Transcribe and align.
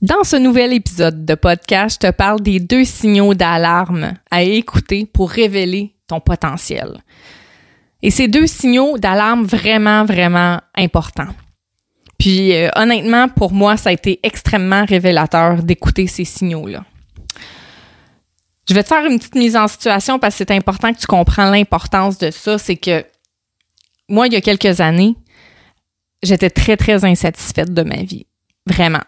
Dans 0.00 0.22
ce 0.22 0.36
nouvel 0.36 0.72
épisode 0.72 1.24
de 1.24 1.34
podcast, 1.34 1.98
je 2.00 2.08
te 2.08 2.12
parle 2.12 2.40
des 2.40 2.60
deux 2.60 2.84
signaux 2.84 3.34
d'alarme 3.34 4.14
à 4.30 4.44
écouter 4.44 5.06
pour 5.06 5.28
révéler 5.28 5.96
ton 6.06 6.20
potentiel. 6.20 7.02
Et 8.02 8.12
ces 8.12 8.28
deux 8.28 8.46
signaux 8.46 8.96
d'alarme 8.96 9.42
vraiment, 9.42 10.04
vraiment 10.04 10.60
importants. 10.76 11.34
Puis 12.16 12.54
euh, 12.54 12.68
honnêtement, 12.76 13.28
pour 13.28 13.52
moi, 13.52 13.76
ça 13.76 13.90
a 13.90 13.92
été 13.92 14.20
extrêmement 14.22 14.84
révélateur 14.84 15.64
d'écouter 15.64 16.06
ces 16.06 16.24
signaux-là. 16.24 16.84
Je 18.68 18.74
vais 18.74 18.84
te 18.84 18.88
faire 18.88 19.04
une 19.04 19.18
petite 19.18 19.34
mise 19.34 19.56
en 19.56 19.66
situation 19.66 20.20
parce 20.20 20.34
que 20.34 20.38
c'est 20.38 20.54
important 20.54 20.92
que 20.92 21.00
tu 21.00 21.08
comprennes 21.08 21.50
l'importance 21.50 22.18
de 22.18 22.30
ça. 22.30 22.56
C'est 22.56 22.76
que 22.76 23.04
moi, 24.08 24.28
il 24.28 24.32
y 24.32 24.36
a 24.36 24.40
quelques 24.40 24.80
années, 24.80 25.16
j'étais 26.22 26.50
très, 26.50 26.76
très 26.76 27.04
insatisfaite 27.04 27.74
de 27.74 27.82
ma 27.82 28.02
vie. 28.02 28.26
Vraiment. 28.64 29.02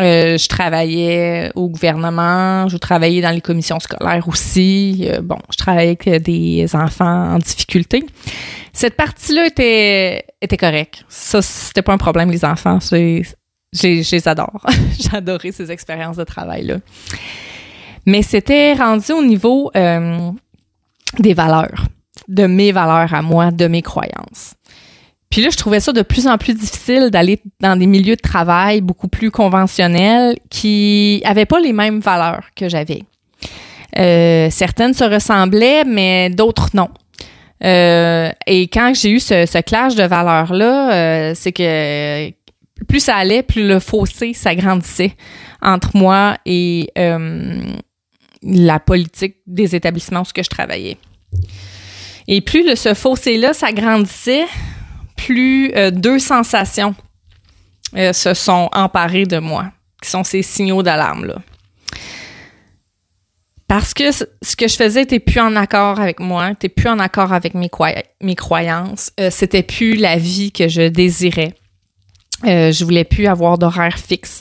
Euh, 0.00 0.38
je 0.38 0.48
travaillais 0.48 1.50
au 1.54 1.68
gouvernement, 1.68 2.68
je 2.68 2.78
travaillais 2.78 3.20
dans 3.20 3.30
les 3.30 3.40
commissions 3.40 3.78
scolaires 3.80 4.26
aussi. 4.28 5.06
Euh, 5.06 5.20
bon, 5.20 5.38
je 5.50 5.56
travaillais 5.56 5.98
avec 6.00 6.22
des 6.22 6.66
enfants 6.74 7.34
en 7.34 7.38
difficulté. 7.38 8.04
Cette 8.72 8.96
partie-là 8.96 9.46
était, 9.46 10.24
était 10.40 10.56
correcte. 10.56 11.04
Ça, 11.08 11.42
c'était 11.42 11.82
pas 11.82 11.92
un 11.92 11.98
problème, 11.98 12.30
les 12.30 12.44
enfants. 12.44 12.78
Je, 12.80 13.22
je 13.72 14.10
les 14.10 14.28
adore. 14.28 14.66
J'ai 14.98 15.16
adoré 15.16 15.52
ces 15.52 15.70
expériences 15.70 16.16
de 16.16 16.24
travail-là. 16.24 16.78
Mais 18.06 18.22
c'était 18.22 18.72
rendu 18.74 19.12
au 19.12 19.22
niveau 19.22 19.70
euh, 19.76 20.30
des 21.18 21.34
valeurs, 21.34 21.86
de 22.28 22.46
mes 22.46 22.72
valeurs 22.72 23.12
à 23.12 23.22
moi, 23.22 23.50
de 23.50 23.66
mes 23.66 23.82
croyances. 23.82 24.54
Puis 25.30 25.42
là, 25.42 25.50
je 25.50 25.56
trouvais 25.56 25.78
ça 25.80 25.92
de 25.92 26.02
plus 26.02 26.26
en 26.26 26.36
plus 26.38 26.54
difficile 26.54 27.10
d'aller 27.10 27.40
dans 27.60 27.76
des 27.76 27.86
milieux 27.86 28.16
de 28.16 28.20
travail 28.20 28.80
beaucoup 28.80 29.08
plus 29.08 29.30
conventionnels 29.30 30.36
qui 30.50 31.22
avaient 31.24 31.46
pas 31.46 31.60
les 31.60 31.72
mêmes 31.72 32.00
valeurs 32.00 32.46
que 32.56 32.68
j'avais. 32.68 33.04
Euh, 33.98 34.48
certaines 34.50 34.94
se 34.94 35.04
ressemblaient, 35.04 35.84
mais 35.84 36.30
d'autres 36.30 36.70
non. 36.74 36.88
Euh, 37.62 38.30
et 38.46 38.62
quand 38.68 38.92
j'ai 38.94 39.10
eu 39.10 39.20
ce, 39.20 39.46
ce, 39.46 39.58
clash 39.58 39.94
de 39.94 40.02
valeurs-là, 40.02 40.92
euh, 40.92 41.32
c'est 41.36 41.52
que 41.52 42.30
plus 42.88 43.00
ça 43.00 43.16
allait, 43.16 43.42
plus 43.42 43.66
le 43.66 43.78
fossé 43.78 44.32
s'agrandissait 44.32 45.12
entre 45.60 45.90
moi 45.94 46.38
et 46.46 46.90
euh, 46.98 47.60
la 48.42 48.80
politique 48.80 49.36
des 49.46 49.76
établissements 49.76 50.22
où 50.22 50.24
je 50.42 50.48
travaillais. 50.48 50.96
Et 52.26 52.40
plus 52.40 52.66
le, 52.66 52.76
ce 52.76 52.94
fossé-là 52.94 53.52
s'agrandissait, 53.52 54.46
plus 55.24 55.72
euh, 55.76 55.90
deux 55.90 56.18
sensations 56.18 56.94
euh, 57.96 58.12
se 58.12 58.34
sont 58.34 58.68
emparées 58.72 59.26
de 59.26 59.38
moi, 59.38 59.70
qui 60.02 60.08
sont 60.08 60.24
ces 60.24 60.42
signaux 60.42 60.82
d'alarme-là. 60.82 61.36
Parce 63.68 63.94
que 63.94 64.10
ce 64.10 64.56
que 64.56 64.66
je 64.66 64.74
faisais 64.74 65.02
était 65.02 65.20
plus 65.20 65.40
en 65.40 65.54
accord 65.54 66.00
avec 66.00 66.18
moi, 66.18 66.50
était 66.50 66.68
plus 66.68 66.88
en 66.88 66.98
accord 66.98 67.32
avec 67.32 67.54
mes, 67.54 67.68
croyances, 68.34 69.12
euh, 69.20 69.30
c'était 69.30 69.62
plus 69.62 69.94
la 69.94 70.16
vie 70.16 70.50
que 70.50 70.68
je 70.68 70.88
désirais. 70.88 71.54
Je 72.42 72.84
voulais 72.84 73.04
plus 73.04 73.26
avoir 73.26 73.58
d'horaire 73.58 73.98
fixe. 73.98 74.40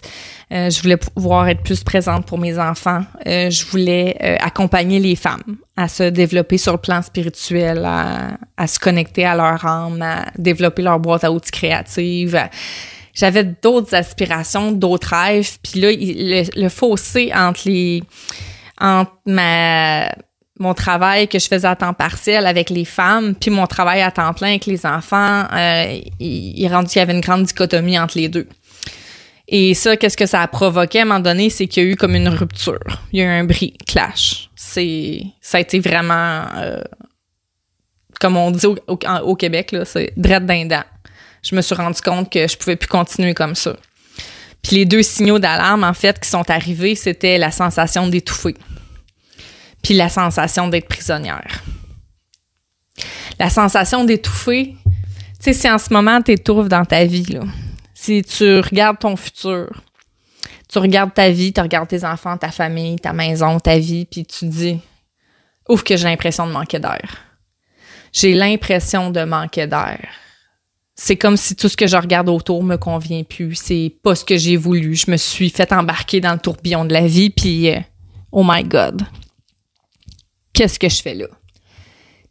Euh, 0.52 0.70
je 0.72 0.82
voulais 0.82 0.98
pouvoir 0.98 1.48
être 1.48 1.62
plus 1.62 1.84
présente 1.84 2.26
pour 2.26 2.40
mes 2.40 2.58
enfants. 2.58 3.04
Euh, 3.28 3.52
je 3.52 3.66
voulais 3.66 4.18
euh, 4.24 4.36
accompagner 4.40 5.00
les 5.00 5.16
femmes 5.16 5.58
à 5.78 5.88
se 5.88 6.04
développer 6.04 6.58
sur 6.58 6.72
le 6.72 6.80
plan 6.80 7.02
spirituel, 7.04 7.84
à, 7.86 8.38
à, 8.58 8.66
se 8.66 8.80
connecter 8.80 9.26
à 9.26 9.36
leur 9.36 9.64
âme, 9.64 10.02
à 10.02 10.26
développer 10.38 10.82
leur 10.82 11.00
boîte 11.00 11.24
à 11.24 11.32
outils 11.32 11.52
créative. 11.52 12.50
J'avais 13.14 13.44
d'autres 13.44 13.94
aspirations, 13.94 14.72
d'autres 14.72 15.16
rêves. 15.16 15.58
Puis 15.62 15.82
là, 15.82 15.92
le, 15.92 16.62
le 16.62 16.70
fossé 16.70 17.32
entre 17.36 17.62
les 17.66 18.02
entre 18.82 19.12
ma 19.26 20.10
mon 20.60 20.74
travail 20.74 21.28
que 21.28 21.40
je 21.40 21.48
faisais 21.48 21.68
à 21.68 21.76
temps 21.76 21.94
partiel 21.94 22.46
avec 22.46 22.70
les 22.70 22.84
femmes, 22.84 23.34
puis 23.34 23.50
mon 23.50 23.66
travail 23.66 24.02
à 24.02 24.12
temps 24.12 24.34
plein 24.34 24.50
avec 24.50 24.66
les 24.66 24.86
enfants, 24.86 25.46
euh, 25.54 26.00
il, 26.20 26.60
il 26.60 26.68
rendu 26.68 26.90
qu'il 26.90 27.00
y 27.00 27.02
avait 27.02 27.14
une 27.14 27.22
grande 27.22 27.44
dichotomie 27.44 27.98
entre 27.98 28.18
les 28.18 28.28
deux. 28.28 28.48
Et 29.52 29.74
ça, 29.74 29.98
qu'est-ce 29.98 30.16
que 30.16 30.28
ça 30.28 30.42
a 30.42 30.48
provoqué 30.48 31.00
à 31.00 31.02
un 31.02 31.06
moment 31.06 31.20
donné, 31.20 31.50
c'est 31.50 31.66
qu'il 31.66 31.84
y 31.84 31.86
a 31.88 31.90
eu 31.90 31.96
comme 31.96 32.16
une 32.16 32.30
rupture. 32.30 32.80
Il 33.12 33.20
y 33.20 33.24
a 33.24 33.26
eu 33.26 33.40
un 33.40 33.44
bris, 33.44 33.74
clash. 33.88 34.50
C'est, 34.56 35.24
ça 35.42 35.58
a 35.58 35.62
été 35.62 35.80
vraiment, 35.80 36.46
euh, 36.56 36.82
comme 38.20 38.38
on 38.38 38.52
dit 38.52 38.66
au, 38.66 39.36
Québec, 39.36 39.72
là, 39.72 39.86
c'est 39.86 40.14
drette 40.16 40.46
d'un 40.46 40.68
Je 41.42 41.56
me 41.56 41.62
suis 41.62 41.74
rendu 41.74 42.00
compte 42.00 42.32
que 42.32 42.48
je 42.48 42.58
pouvais 42.58 42.76
plus 42.76 42.88
continuer 42.88 43.34
comme 43.34 43.56
ça. 43.56 43.76
Puis 44.62 44.76
les 44.76 44.86
deux 44.86 45.02
signaux 45.02 45.40
d'alarme, 45.40 45.84
en 45.84 45.94
fait, 45.94 46.20
qui 46.20 46.30
sont 46.30 46.48
arrivés, 46.52 46.94
c'était 46.94 47.40
la 47.40 47.50
sensation 47.50 48.08
d'étouffer 48.08 48.56
puis 49.82 49.94
la 49.94 50.10
sensation 50.10 50.68
d'être 50.68 50.88
prisonnière. 50.88 51.64
La 53.40 53.50
sensation 53.50 54.04
d'étouffer, 54.04 54.76
tu 54.86 54.94
sais, 55.40 55.54
si 55.54 55.70
en 55.70 55.78
ce 55.78 55.94
moment 55.94 56.22
tu 56.22 56.34
étouffes 56.34 56.68
dans 56.68 56.86
ta 56.86 57.06
vie, 57.06 57.24
là, 57.24 57.42
si 58.02 58.22
tu 58.24 58.62
regardes 58.62 58.98
ton 58.98 59.18
futur, 59.18 59.84
tu 60.70 60.80
regardes 60.80 61.14
ta 61.14 61.32
vie, 61.32 61.52
tu 61.52 61.60
regardes 61.60 61.90
tes 61.90 62.06
enfants, 62.06 62.38
ta 62.38 62.50
famille, 62.50 62.96
ta 62.96 63.12
maison, 63.12 63.60
ta 63.60 63.78
vie, 63.78 64.06
puis 64.06 64.26
tu 64.26 64.46
dis, 64.46 64.80
ouf 65.68 65.84
que 65.84 65.98
j'ai 65.98 66.06
l'impression 66.06 66.48
de 66.48 66.54
manquer 66.54 66.80
d'air. 66.80 67.18
J'ai 68.14 68.34
l'impression 68.34 69.12
de 69.12 69.26
manquer 69.26 69.68
d'air. 69.68 70.08
C'est 70.96 71.18
comme 71.18 71.36
si 71.36 71.58
tout 71.58 71.68
ce 71.68 71.76
que 71.76 71.88
je 71.88 71.98
regarde 71.98 72.30
autour 72.30 72.64
me 72.64 72.78
convient 72.78 73.24
plus. 73.24 73.56
C'est 73.56 73.94
pas 74.02 74.16
ce 74.16 74.24
que 74.24 74.38
j'ai 74.38 74.56
voulu. 74.56 74.96
Je 74.96 75.12
me 75.12 75.18
suis 75.18 75.50
fait 75.50 75.72
embarquer 75.74 76.22
dans 76.22 76.34
le 76.34 76.40
tourbillon 76.40 76.86
de 76.86 76.94
la 76.94 77.06
vie, 77.06 77.30
puis 77.30 77.70
euh, 77.70 77.80
oh 78.32 78.46
my 78.48 78.64
God, 78.64 79.02
qu'est-ce 80.54 80.80
que 80.80 80.88
je 80.88 81.02
fais 81.02 81.16
là? 81.16 81.28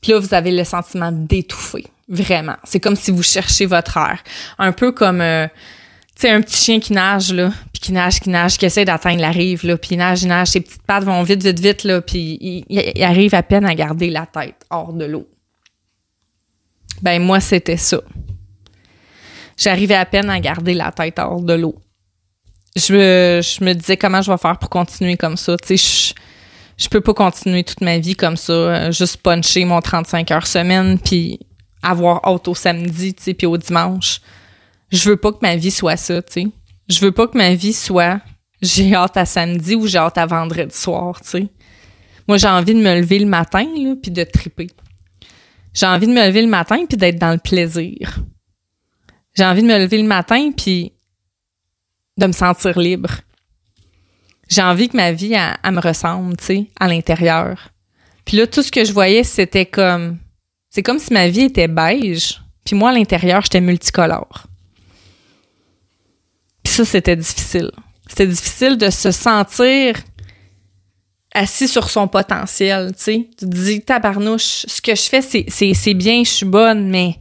Puis 0.00 0.12
là, 0.12 0.18
vous 0.18 0.32
avez 0.32 0.50
le 0.50 0.64
sentiment 0.64 1.12
d'étouffer, 1.12 1.84
vraiment. 2.08 2.56
C'est 2.64 2.80
comme 2.80 2.96
si 2.96 3.10
vous 3.10 3.22
cherchez 3.22 3.66
votre 3.66 3.96
air. 3.96 4.22
Un 4.58 4.72
peu 4.72 4.92
comme, 4.92 5.20
euh, 5.20 5.46
tu 6.16 6.22
sais, 6.22 6.30
un 6.30 6.40
petit 6.40 6.56
chien 6.56 6.80
qui 6.80 6.92
nage, 6.92 7.32
là, 7.32 7.52
puis 7.72 7.80
qui 7.80 7.92
nage, 7.92 8.20
qui 8.20 8.30
nage, 8.30 8.58
qui 8.58 8.66
essaie 8.66 8.84
d'atteindre 8.84 9.20
la 9.20 9.30
rive, 9.30 9.66
là, 9.66 9.76
puis 9.76 9.90
il 9.92 9.98
nage, 9.98 10.22
il 10.22 10.28
nage, 10.28 10.48
ses 10.48 10.60
petites 10.60 10.82
pattes 10.82 11.04
vont 11.04 11.22
vite, 11.22 11.42
vite, 11.42 11.60
vite, 11.60 11.84
là, 11.84 12.00
puis 12.00 12.64
il, 12.68 13.04
arrive 13.04 13.34
à 13.34 13.42
peine 13.42 13.64
à 13.66 13.74
garder 13.74 14.10
la 14.10 14.26
tête 14.26 14.64
hors 14.70 14.92
de 14.92 15.04
l'eau. 15.04 15.28
Ben, 17.02 17.22
moi, 17.22 17.40
c'était 17.40 17.76
ça. 17.76 18.00
J'arrivais 19.56 19.94
à 19.94 20.06
peine 20.06 20.30
à 20.30 20.40
garder 20.40 20.74
la 20.74 20.92
tête 20.92 21.18
hors 21.18 21.42
de 21.42 21.54
l'eau. 21.54 21.76
Je 22.76 22.92
me, 22.92 23.40
je 23.42 23.64
me 23.64 23.72
disais 23.72 23.96
comment 23.96 24.22
je 24.22 24.30
vais 24.30 24.38
faire 24.38 24.58
pour 24.58 24.70
continuer 24.70 25.16
comme 25.16 25.36
ça. 25.36 25.56
Tu 25.56 25.76
sais, 25.76 26.14
je 26.76 26.88
peux 26.88 27.00
pas 27.00 27.12
continuer 27.12 27.64
toute 27.64 27.80
ma 27.80 27.98
vie 27.98 28.14
comme 28.14 28.36
ça, 28.36 28.52
euh, 28.52 28.92
juste 28.92 29.18
puncher 29.18 29.64
mon 29.64 29.80
35 29.80 30.30
heures 30.30 30.46
semaine 30.46 30.98
puis 30.98 31.40
avoir 31.82 32.24
hâte 32.24 32.48
au 32.48 32.54
samedi, 32.54 33.14
tu 33.14 33.22
sais, 33.22 33.34
puis 33.34 33.46
au 33.46 33.56
dimanche. 33.56 34.20
Je 34.90 35.08
veux 35.08 35.16
pas 35.16 35.32
que 35.32 35.38
ma 35.42 35.56
vie 35.56 35.70
soit 35.70 35.96
ça, 35.96 36.22
tu 36.22 36.32
sais. 36.32 36.46
Je 36.88 37.00
veux 37.00 37.12
pas 37.12 37.26
que 37.26 37.36
ma 37.36 37.54
vie 37.54 37.72
soit 37.72 38.20
j'ai 38.60 38.94
hâte 38.94 39.16
à 39.16 39.24
samedi 39.24 39.76
ou 39.76 39.86
j'ai 39.86 39.98
hâte 39.98 40.18
à 40.18 40.26
vendredi 40.26 40.76
soir, 40.76 41.20
tu 41.20 41.28
sais. 41.28 41.46
Moi, 42.26 42.36
j'ai 42.36 42.48
envie 42.48 42.74
de 42.74 42.80
me 42.80 43.00
lever 43.00 43.18
le 43.18 43.26
matin 43.26 43.66
là 43.76 43.94
puis 44.02 44.10
de 44.10 44.24
triper. 44.24 44.68
J'ai 45.72 45.86
envie 45.86 46.06
de 46.06 46.12
me 46.12 46.26
lever 46.26 46.42
le 46.42 46.48
matin 46.48 46.84
puis 46.86 46.96
d'être 46.96 47.18
dans 47.18 47.30
le 47.30 47.38
plaisir. 47.38 48.18
J'ai 49.34 49.44
envie 49.44 49.62
de 49.62 49.68
me 49.68 49.78
lever 49.78 49.98
le 49.98 50.08
matin 50.08 50.50
puis 50.56 50.92
de 52.16 52.26
me 52.26 52.32
sentir 52.32 52.78
libre 52.78 53.20
j'ai 54.48 54.62
envie 54.62 54.88
que 54.88 54.96
ma 54.96 55.12
vie, 55.12 55.34
elle, 55.34 55.72
me 55.72 55.80
ressemble, 55.80 56.36
tu 56.36 56.44
sais, 56.44 56.66
à 56.80 56.88
l'intérieur. 56.88 57.70
Puis 58.24 58.36
là, 58.36 58.46
tout 58.46 58.62
ce 58.62 58.72
que 58.72 58.84
je 58.84 58.92
voyais, 58.92 59.24
c'était 59.24 59.66
comme... 59.66 60.18
C'est 60.70 60.82
comme 60.82 60.98
si 60.98 61.12
ma 61.12 61.28
vie 61.28 61.44
était 61.44 61.68
beige, 61.68 62.40
puis 62.64 62.76
moi, 62.76 62.90
à 62.90 62.92
l'intérieur, 62.92 63.42
j'étais 63.42 63.60
multicolore. 63.60 64.46
Puis 66.62 66.72
ça, 66.72 66.84
c'était 66.84 67.16
difficile. 67.16 67.70
C'était 68.06 68.26
difficile 68.26 68.76
de 68.76 68.90
se 68.90 69.10
sentir 69.10 69.96
assis 71.34 71.68
sur 71.68 71.90
son 71.90 72.08
potentiel, 72.08 72.92
tu 72.96 73.02
sais. 73.02 73.28
Tu 73.38 73.44
te 73.44 73.44
dis, 73.44 73.80
tabarnouche, 73.80 74.66
ce 74.66 74.80
que 74.80 74.94
je 74.94 75.02
fais, 75.02 75.22
c'est 75.22 75.94
bien, 75.94 76.24
je 76.24 76.30
suis 76.30 76.46
bonne, 76.46 76.88
mais 76.88 77.16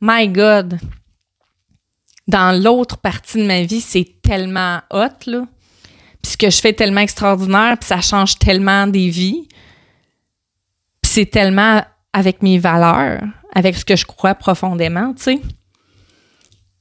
my 0.00 0.28
God, 0.28 0.78
dans 2.26 2.52
l'autre 2.62 2.98
partie 2.98 3.38
de 3.38 3.46
ma 3.46 3.62
vie, 3.62 3.80
c'est 3.80 4.20
tellement 4.22 4.80
hot, 4.90 5.26
là 5.26 5.44
puis 6.22 6.32
ce 6.32 6.36
que 6.36 6.50
je 6.50 6.60
fais 6.60 6.70
est 6.70 6.74
tellement 6.74 7.00
extraordinaire, 7.00 7.76
puis 7.78 7.86
ça 7.86 8.00
change 8.00 8.38
tellement 8.38 8.86
des 8.86 9.08
vies. 9.08 9.46
Puis 11.00 11.12
c'est 11.12 11.26
tellement 11.26 11.82
avec 12.12 12.42
mes 12.42 12.58
valeurs, 12.58 13.22
avec 13.54 13.76
ce 13.76 13.84
que 13.84 13.96
je 13.96 14.06
crois 14.06 14.34
profondément, 14.34 15.14
tu 15.14 15.22
sais. 15.22 15.40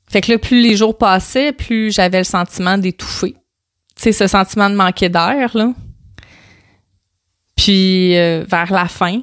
Fait 0.10 0.22
que 0.22 0.32
là, 0.32 0.38
plus 0.38 0.62
les 0.62 0.78
jours 0.78 0.98
passaient, 0.98 1.52
plus 1.52 1.94
j'avais 1.94 2.20
le 2.20 2.24
sentiment 2.24 2.78
d'étouffer. 2.78 3.34
Tu 3.96 4.04
sais, 4.04 4.12
ce 4.14 4.28
sentiment 4.28 4.70
de 4.70 4.76
manquer 4.76 5.10
d'air, 5.10 5.56
là. 5.56 5.74
Puis 7.56 8.16
euh, 8.16 8.46
vers 8.48 8.72
la 8.72 8.88
fin, 8.88 9.22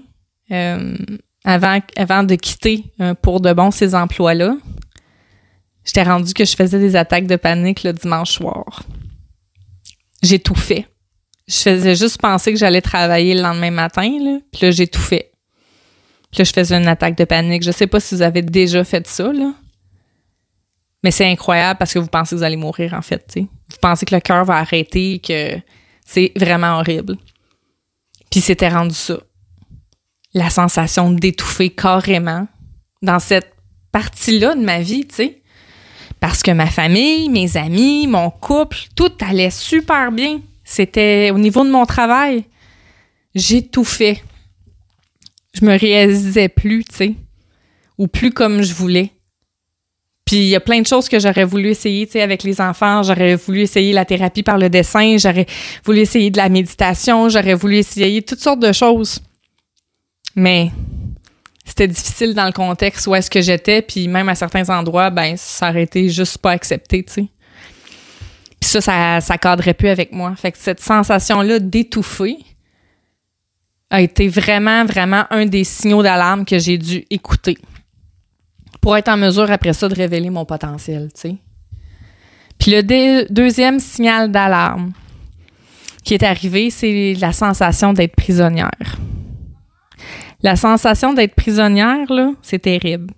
euh, 0.50 0.96
avant, 1.44 1.78
avant 1.96 2.24
de 2.24 2.34
quitter 2.34 2.84
euh, 3.00 3.14
pour 3.14 3.40
de 3.40 3.52
bon 3.52 3.70
ces 3.70 3.94
emplois-là, 3.94 4.56
j'étais 5.84 6.02
rendu 6.02 6.34
que 6.34 6.44
je 6.44 6.54
faisais 6.54 6.78
des 6.78 6.96
attaques 6.96 7.26
de 7.26 7.36
panique 7.36 7.84
le 7.84 7.92
dimanche 7.92 8.32
soir. 8.32 8.82
Fait. 10.54 10.86
Je 11.46 11.56
faisais 11.56 11.94
juste 11.94 12.20
penser 12.20 12.52
que 12.52 12.58
j'allais 12.58 12.80
travailler 12.80 13.34
le 13.34 13.42
lendemain 13.42 13.70
matin, 13.70 14.10
là, 14.20 14.38
puis 14.50 14.62
là, 14.62 14.70
fait. 15.00 15.33
Là, 16.36 16.44
je 16.44 16.52
faisais 16.52 16.76
une 16.76 16.88
attaque 16.88 17.16
de 17.16 17.24
panique. 17.24 17.62
Je 17.62 17.70
sais 17.70 17.86
pas 17.86 18.00
si 18.00 18.14
vous 18.14 18.22
avez 18.22 18.42
déjà 18.42 18.84
fait 18.84 19.06
ça, 19.06 19.32
là. 19.32 19.52
Mais 21.02 21.10
c'est 21.10 21.30
incroyable 21.30 21.78
parce 21.78 21.92
que 21.92 21.98
vous 21.98 22.06
pensez 22.06 22.34
que 22.34 22.38
vous 22.38 22.44
allez 22.44 22.56
mourir, 22.56 22.94
en 22.94 23.02
fait, 23.02 23.30
Vous 23.36 23.76
pensez 23.80 24.06
que 24.06 24.14
le 24.14 24.20
cœur 24.20 24.44
va 24.44 24.56
arrêter, 24.56 25.18
que 25.18 25.58
c'est 26.04 26.32
vraiment 26.34 26.78
horrible. 26.78 27.16
Puis 28.30 28.40
c'était 28.40 28.70
rendu 28.70 28.94
ça. 28.94 29.18
La 30.32 30.50
sensation 30.50 31.12
d'étouffer 31.12 31.70
carrément 31.70 32.48
dans 33.02 33.18
cette 33.18 33.54
partie-là 33.92 34.54
de 34.54 34.62
ma 34.62 34.80
vie, 34.80 35.06
tu. 35.06 35.30
Parce 36.20 36.42
que 36.42 36.50
ma 36.50 36.66
famille, 36.66 37.28
mes 37.28 37.56
amis, 37.58 38.06
mon 38.06 38.30
couple, 38.30 38.78
tout 38.96 39.12
allait 39.20 39.50
super 39.50 40.10
bien. 40.10 40.40
C'était 40.64 41.30
au 41.32 41.38
niveau 41.38 41.64
de 41.64 41.70
mon 41.70 41.84
travail. 41.84 42.46
Fait. 43.84 44.22
Je 45.54 45.64
me 45.64 45.78
réalisais 45.78 46.48
plus, 46.48 46.84
tu 46.84 46.94
sais. 46.94 47.14
Ou 47.96 48.08
plus 48.08 48.32
comme 48.32 48.62
je 48.62 48.74
voulais. 48.74 49.10
Puis 50.24 50.36
il 50.36 50.48
y 50.48 50.56
a 50.56 50.60
plein 50.60 50.80
de 50.80 50.86
choses 50.86 51.08
que 51.08 51.18
j'aurais 51.18 51.44
voulu 51.44 51.68
essayer, 51.68 52.06
tu 52.06 52.12
sais, 52.12 52.22
avec 52.22 52.42
les 52.42 52.60
enfants. 52.60 53.02
J'aurais 53.02 53.36
voulu 53.36 53.60
essayer 53.60 53.92
la 53.92 54.04
thérapie 54.04 54.42
par 54.42 54.58
le 54.58 54.68
dessin. 54.68 55.16
J'aurais 55.18 55.46
voulu 55.84 56.00
essayer 56.00 56.30
de 56.30 56.38
la 56.38 56.48
méditation. 56.48 57.28
J'aurais 57.28 57.54
voulu 57.54 57.76
essayer 57.76 58.22
toutes 58.22 58.40
sortes 58.40 58.60
de 58.60 58.72
choses. 58.72 59.20
Mais 60.34 60.72
c'était 61.64 61.88
difficile 61.88 62.34
dans 62.34 62.46
le 62.46 62.52
contexte 62.52 63.06
où 63.06 63.14
est-ce 63.14 63.30
que 63.30 63.42
j'étais. 63.42 63.82
Puis 63.82 64.08
même 64.08 64.28
à 64.28 64.34
certains 64.34 64.68
endroits, 64.70 65.10
ben, 65.10 65.36
ça 65.36 65.70
aurait 65.70 65.84
été 65.84 66.08
juste 66.08 66.38
pas 66.38 66.52
accepté, 66.52 67.02
tu 67.02 67.12
sais. 67.12 67.26
Puis 68.60 68.70
ça, 68.70 68.80
ça, 68.80 69.20
ça 69.20 69.38
cadrait 69.38 69.74
plus 69.74 69.88
avec 69.88 70.10
moi. 70.10 70.34
Fait 70.36 70.52
que 70.52 70.58
cette 70.58 70.80
sensation-là 70.80 71.58
d'étouffer 71.58 72.38
a 73.90 74.00
été 74.00 74.28
vraiment, 74.28 74.84
vraiment 74.84 75.24
un 75.30 75.46
des 75.46 75.64
signaux 75.64 76.02
d'alarme 76.02 76.44
que 76.44 76.58
j'ai 76.58 76.78
dû 76.78 77.04
écouter 77.10 77.58
pour 78.80 78.96
être 78.98 79.08
en 79.08 79.16
mesure 79.16 79.50
après 79.50 79.72
ça 79.72 79.88
de 79.88 79.94
révéler 79.94 80.28
mon 80.28 80.44
potentiel, 80.44 81.10
tu 81.14 81.20
sais. 81.20 81.36
Puis 82.58 82.70
le 82.70 82.82
deuxième 83.30 83.80
signal 83.80 84.30
d'alarme 84.30 84.92
qui 86.04 86.12
est 86.12 86.22
arrivé, 86.22 86.68
c'est 86.68 87.14
la 87.18 87.32
sensation 87.32 87.94
d'être 87.94 88.14
prisonnière. 88.14 88.98
La 90.42 90.56
sensation 90.56 91.14
d'être 91.14 91.34
prisonnière, 91.34 92.12
là, 92.12 92.32
c'est 92.42 92.58
terrible. 92.58 93.14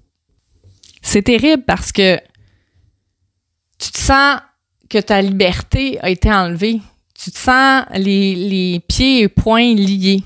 C'est 1.02 1.22
terrible 1.22 1.64
parce 1.64 1.90
que 1.90 2.16
tu 3.78 3.90
te 3.90 3.98
sens 3.98 4.38
que 4.88 4.98
ta 4.98 5.20
liberté 5.20 5.98
a 6.00 6.10
été 6.10 6.32
enlevée. 6.32 6.80
Tu 7.14 7.32
te 7.32 7.38
sens 7.38 7.84
les, 7.94 8.36
les 8.36 8.80
pieds 8.86 9.22
et 9.22 9.28
poings 9.28 9.74
liés. 9.74 10.22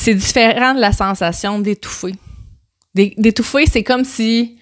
C'est 0.00 0.14
différent 0.14 0.72
de 0.72 0.80
la 0.80 0.92
sensation 0.92 1.58
d'étouffer. 1.58 2.14
D'étouffer, 2.94 3.66
c'est 3.66 3.82
comme 3.82 4.06
si 4.06 4.56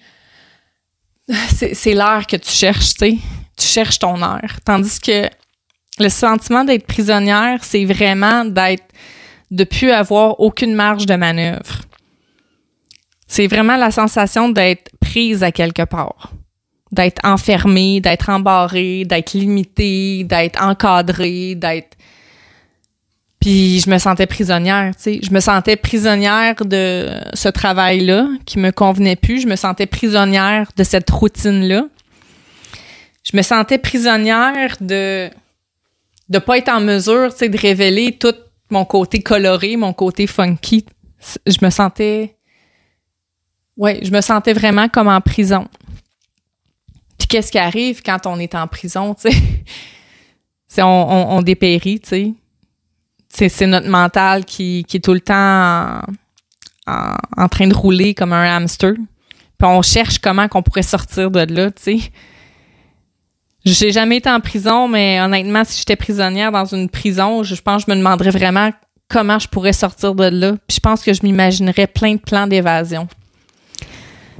c'est 1.53 1.93
l'air 1.93 2.27
que 2.27 2.35
tu 2.35 2.51
cherches, 2.51 2.95
tu 2.95 3.11
sais. 3.11 3.17
Tu 3.57 3.65
cherches 3.65 3.99
ton 3.99 4.17
air. 4.17 4.59
Tandis 4.65 4.99
que 4.99 5.29
le 5.97 6.09
sentiment 6.09 6.65
d'être 6.65 6.85
prisonnière, 6.85 7.63
c'est 7.63 7.85
vraiment 7.85 8.43
d'être, 8.43 8.83
de 9.49 9.63
plus 9.63 9.91
avoir 9.91 10.41
aucune 10.41 10.73
marge 10.73 11.05
de 11.05 11.15
manœuvre. 11.15 11.83
C'est 13.25 13.47
vraiment 13.47 13.77
la 13.77 13.91
sensation 13.91 14.49
d'être 14.49 14.91
prise 14.99 15.41
à 15.41 15.53
quelque 15.53 15.85
part. 15.85 16.33
D'être 16.91 17.23
enfermée, 17.23 18.01
d'être 18.01 18.27
embarrée, 18.27 19.05
d'être 19.05 19.31
limitée, 19.31 20.25
d'être 20.25 20.61
encadrée, 20.61 21.55
d'être 21.55 21.95
puis 23.39 23.79
je 23.79 23.89
me 23.89 23.97
sentais 23.97 24.25
prisonnière, 24.25 24.93
tu 24.97 25.03
sais. 25.03 25.19
Je 25.23 25.31
me 25.31 25.39
sentais 25.39 25.77
prisonnière 25.77 26.55
de 26.65 27.07
ce 27.33 27.47
travail-là 27.47 28.27
qui 28.45 28.59
me 28.59 28.71
convenait 28.71 29.15
plus. 29.15 29.41
Je 29.41 29.47
me 29.47 29.55
sentais 29.55 29.85
prisonnière 29.85 30.69
de 30.75 30.83
cette 30.83 31.09
routine-là. 31.09 31.85
Je 33.23 33.37
me 33.37 33.41
sentais 33.41 33.77
prisonnière 33.77 34.75
de 34.81 35.29
de 36.27 36.37
pas 36.37 36.59
être 36.59 36.69
en 36.69 36.79
mesure, 36.79 37.31
tu 37.31 37.39
sais, 37.39 37.49
de 37.49 37.57
révéler 37.57 38.17
tout 38.17 38.35
mon 38.69 38.85
côté 38.85 39.21
coloré, 39.21 39.77
mon 39.77 39.93
côté 39.93 40.27
funky. 40.27 40.85
Je 41.47 41.57
me 41.61 41.69
sentais 41.69 42.35
ouais, 43.77 44.01
je 44.03 44.11
me 44.11 44.19
sentais 44.19 44.53
vraiment 44.53 44.89
comme 44.89 45.07
en 45.07 45.21
prison. 45.21 45.67
Puis 47.17 47.27
qu'est-ce 47.29 47.51
qui 47.51 47.57
arrive 47.57 48.01
quand 48.03 48.25
on 48.25 48.37
est 48.37 48.53
en 48.53 48.67
prison, 48.67 49.15
tu 49.15 49.31
sais? 49.31 49.37
on, 50.79 50.83
on, 50.83 51.37
on 51.37 51.41
dépérit, 51.41 52.01
tu 52.01 52.09
sais 52.09 52.33
c'est 53.47 53.67
notre 53.67 53.87
mental 53.87 54.43
qui, 54.43 54.85
est 54.91 55.03
tout 55.03 55.13
le 55.13 55.21
temps 55.21 56.01
en, 56.87 57.15
en, 57.37 57.47
train 57.47 57.67
de 57.67 57.73
rouler 57.73 58.13
comme 58.13 58.33
un 58.33 58.57
hamster. 58.57 58.93
Puis 58.93 59.67
on 59.67 59.81
cherche 59.81 60.19
comment 60.19 60.47
qu'on 60.47 60.63
pourrait 60.63 60.83
sortir 60.83 61.31
de 61.31 61.41
là, 61.53 61.71
tu 61.71 61.99
sais. 61.99 62.11
J'ai 63.65 63.91
jamais 63.91 64.17
été 64.17 64.29
en 64.29 64.39
prison, 64.39 64.87
mais 64.87 65.19
honnêtement, 65.21 65.63
si 65.65 65.77
j'étais 65.79 65.97
prisonnière 65.97 66.51
dans 66.51 66.65
une 66.65 66.89
prison, 66.89 67.43
je, 67.43 67.61
pense 67.61 67.83
que 67.83 67.91
je 67.91 67.95
me 67.95 67.99
demanderais 68.01 68.31
vraiment 68.31 68.71
comment 69.09 69.37
je 69.37 69.47
pourrais 69.47 69.73
sortir 69.73 70.15
de 70.15 70.23
là. 70.23 70.53
Puis 70.67 70.75
je 70.75 70.79
pense 70.79 71.03
que 71.03 71.13
je 71.13 71.21
m'imaginerais 71.23 71.87
plein 71.87 72.15
de 72.15 72.19
plans 72.19 72.47
d'évasion. 72.47 73.07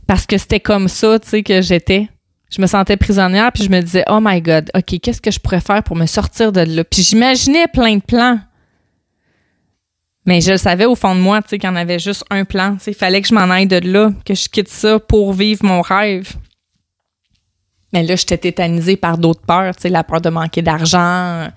Parce 0.08 0.26
que 0.26 0.38
c'était 0.38 0.60
comme 0.60 0.88
ça, 0.88 1.20
tu 1.20 1.28
sais, 1.28 1.44
que 1.44 1.62
j'étais. 1.62 2.10
Je 2.50 2.62
me 2.62 2.68
sentais 2.68 2.98
prisonnière, 2.98 3.52
puis 3.52 3.64
je 3.64 3.70
me 3.70 3.82
disais, 3.82 4.04
oh 4.10 4.20
my 4.22 4.42
God, 4.42 4.72
OK, 4.74 5.00
qu'est-ce 5.02 5.22
que 5.22 5.30
je 5.30 5.40
pourrais 5.40 5.60
faire 5.62 5.84
pour 5.84 5.96
me 5.96 6.08
sortir 6.08 6.52
de 6.52 6.62
là? 6.62 6.84
Puis 6.84 7.04
j'imaginais 7.04 7.68
plein 7.68 7.98
de 7.98 8.02
plans. 8.02 8.40
Mais 10.26 10.42
je 10.42 10.52
le 10.52 10.58
savais 10.58 10.86
au 10.86 10.96
fond 10.96 11.16
de 11.16 11.20
moi, 11.22 11.42
tu 11.42 11.50
sais, 11.50 11.58
qu'il 11.58 11.70
y 11.70 11.72
en 11.72 11.76
avait 11.76 12.00
juste 12.00 12.24
un 12.30 12.46
plan. 12.46 12.78
Il 12.86 12.94
fallait 12.94 13.22
que 13.22 13.28
je 13.28 13.34
m'en 13.34 13.50
aille 13.50 13.68
de 13.68 13.78
là, 13.78 14.12
que 14.26 14.36
je 14.36 14.48
quitte 14.50 14.68
ça 14.68 15.00
pour 15.00 15.34
vivre 15.34 15.66
mon 15.66 15.82
rêve. 15.82 16.34
Mais 17.94 18.04
là, 18.04 18.16
j'étais 18.16 18.38
tétanisée 18.38 18.98
par 18.98 19.18
d'autres 19.18 19.42
peurs, 19.42 19.76
tu 19.76 19.84
sais, 19.84 19.90
la 19.90 20.04
peur 20.04 20.22
de 20.22 20.30
manquer 20.30 20.62
d'argent, 20.62 21.50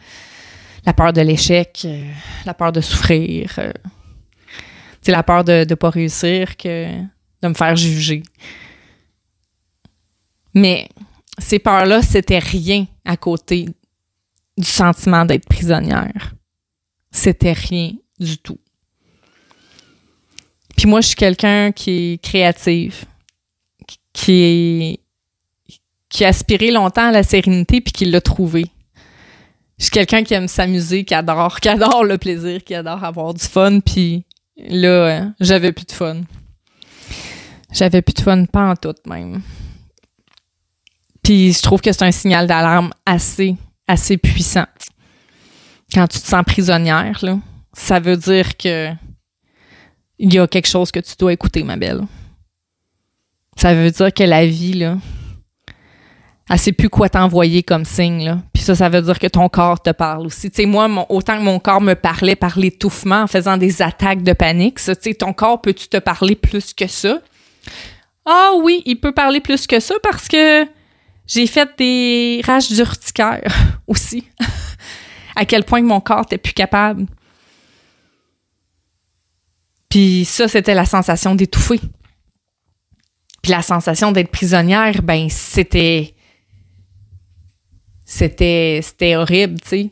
la 0.86 0.92
peur 0.94 1.12
de 1.12 1.20
l'échec, 1.20 1.82
euh, 1.84 2.04
la 2.46 2.54
peur 2.54 2.72
de 2.72 2.80
souffrir, 2.80 3.52
euh, 3.58 3.72
tu 3.74 4.52
sais, 5.02 5.12
la 5.12 5.22
peur 5.22 5.44
de 5.44 5.66
ne 5.68 5.74
pas 5.74 5.90
réussir, 5.90 6.54
de 6.64 7.48
me 7.48 7.54
faire 7.54 7.76
juger. 7.76 8.22
Mais 10.54 10.88
ces 11.38 11.58
peurs-là, 11.58 12.02
c'était 12.02 12.38
rien 12.38 12.86
à 13.04 13.16
côté 13.16 13.66
du 14.56 14.66
sentiment 14.66 15.24
d'être 15.24 15.48
prisonnière. 15.48 16.34
C'était 17.10 17.52
rien 17.52 17.92
du 18.22 18.38
tout. 18.38 18.58
Puis 20.76 20.86
moi, 20.86 21.00
je 21.00 21.08
suis 21.08 21.16
quelqu'un 21.16 21.72
qui 21.72 21.90
est 21.90 22.22
créative, 22.22 23.04
qui 24.12 24.98
qui 26.08 26.26
a 26.26 26.28
aspiré 26.28 26.70
longtemps 26.70 27.08
à 27.08 27.12
la 27.12 27.22
sérénité 27.22 27.80
puis 27.80 27.92
qui 27.92 28.04
l'a 28.04 28.20
trouvé. 28.20 28.66
Je 29.78 29.84
suis 29.84 29.90
quelqu'un 29.90 30.22
qui 30.22 30.34
aime 30.34 30.46
s'amuser, 30.46 31.04
qui 31.04 31.14
adore, 31.14 31.58
qui 31.60 31.68
adore 31.70 32.04
le 32.04 32.18
plaisir, 32.18 32.62
qui 32.62 32.74
adore 32.74 33.02
avoir 33.02 33.32
du 33.32 33.44
fun. 33.44 33.80
Puis 33.80 34.24
là, 34.56 34.88
euh, 34.88 35.24
j'avais 35.40 35.72
plus 35.72 35.86
de 35.86 35.92
fun. 35.92 36.20
J'avais 37.72 38.02
plus 38.02 38.12
de 38.12 38.20
fun, 38.20 38.44
pas 38.44 38.70
en 38.70 38.76
tout 38.76 38.94
même. 39.06 39.40
Puis 41.22 41.54
je 41.54 41.62
trouve 41.62 41.80
que 41.80 41.92
c'est 41.92 42.04
un 42.04 42.12
signal 42.12 42.46
d'alarme 42.46 42.90
assez, 43.06 43.56
assez 43.88 44.18
puissant. 44.18 44.66
Quand 45.94 46.06
tu 46.08 46.18
te 46.18 46.26
sens 46.26 46.44
prisonnière, 46.44 47.18
là 47.22 47.38
ça 47.72 48.00
veut 48.00 48.16
dire 48.16 48.56
que 48.56 48.90
il 50.18 50.32
y 50.32 50.38
a 50.38 50.46
quelque 50.46 50.68
chose 50.68 50.92
que 50.92 51.00
tu 51.00 51.14
dois 51.18 51.32
écouter, 51.32 51.64
ma 51.64 51.76
belle. 51.76 52.02
Ça 53.56 53.74
veut 53.74 53.90
dire 53.90 54.12
que 54.12 54.22
la 54.22 54.46
vie, 54.46 54.74
là, 54.74 54.96
elle 56.48 56.58
sait 56.58 56.72
plus 56.72 56.88
quoi 56.88 57.08
t'envoyer 57.08 57.62
comme 57.62 57.84
signe, 57.84 58.24
là. 58.24 58.38
Puis 58.52 58.62
ça, 58.62 58.74
ça 58.74 58.88
veut 58.88 59.02
dire 59.02 59.18
que 59.18 59.26
ton 59.26 59.48
corps 59.48 59.82
te 59.82 59.90
parle 59.90 60.26
aussi. 60.26 60.50
Tu 60.50 60.62
sais, 60.62 60.66
moi, 60.66 60.88
autant 61.08 61.38
que 61.38 61.42
mon 61.42 61.58
corps 61.58 61.80
me 61.80 61.94
parlait 61.94 62.36
par 62.36 62.58
l'étouffement 62.58 63.22
en 63.22 63.26
faisant 63.26 63.56
des 63.56 63.82
attaques 63.82 64.22
de 64.22 64.32
panique, 64.32 64.76
tu 64.76 64.94
sais, 65.00 65.14
ton 65.14 65.32
corps 65.32 65.60
peut-tu 65.60 65.88
te 65.88 65.96
parler 65.96 66.36
plus 66.36 66.72
que 66.74 66.86
ça? 66.86 67.20
Ah 68.24 68.52
oui, 68.62 68.82
il 68.86 69.00
peut 69.00 69.12
parler 69.12 69.40
plus 69.40 69.66
que 69.66 69.80
ça 69.80 69.94
parce 70.02 70.28
que 70.28 70.66
j'ai 71.26 71.46
fait 71.46 71.68
des 71.78 72.42
rages 72.44 72.70
d'urticaire 72.70 73.52
aussi. 73.86 74.28
à 75.36 75.44
quel 75.44 75.64
point 75.64 75.82
mon 75.82 76.00
corps 76.00 76.20
n'était 76.20 76.38
plus 76.38 76.52
capable. 76.52 77.06
Puis 79.92 80.24
ça, 80.24 80.48
c'était 80.48 80.72
la 80.72 80.86
sensation 80.86 81.34
d'étouffer. 81.34 81.78
Puis 83.42 83.52
la 83.52 83.60
sensation 83.60 84.10
d'être 84.10 84.30
prisonnière, 84.30 85.02
ben 85.02 85.28
c'était 85.28 86.14
c'était 88.06 88.80
c'était 88.82 89.16
horrible, 89.16 89.60
tu 89.60 89.68
sais, 89.68 89.90